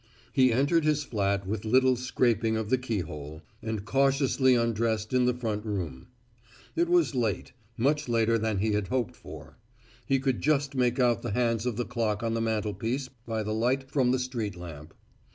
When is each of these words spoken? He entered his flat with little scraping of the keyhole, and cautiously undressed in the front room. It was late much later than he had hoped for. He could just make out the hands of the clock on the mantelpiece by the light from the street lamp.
He 0.33 0.51
entered 0.51 0.83
his 0.83 1.03
flat 1.03 1.45
with 1.45 1.63
little 1.63 1.95
scraping 1.95 2.57
of 2.57 2.71
the 2.71 2.77
keyhole, 2.79 3.43
and 3.61 3.85
cautiously 3.85 4.55
undressed 4.55 5.13
in 5.13 5.25
the 5.27 5.33
front 5.35 5.63
room. 5.63 6.07
It 6.75 6.89
was 6.89 7.13
late 7.13 7.53
much 7.77 8.09
later 8.09 8.39
than 8.39 8.57
he 8.57 8.71
had 8.71 8.87
hoped 8.87 9.15
for. 9.15 9.57
He 10.07 10.19
could 10.19 10.41
just 10.41 10.73
make 10.73 10.99
out 10.99 11.21
the 11.21 11.33
hands 11.33 11.67
of 11.67 11.75
the 11.77 11.85
clock 11.85 12.23
on 12.23 12.33
the 12.33 12.41
mantelpiece 12.41 13.11
by 13.27 13.43
the 13.43 13.53
light 13.53 13.91
from 13.91 14.09
the 14.09 14.17
street 14.17 14.55
lamp. 14.55 14.95